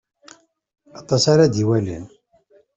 Atas 0.99 1.25
ara 1.33 1.51
d-iwalin. 1.53 2.05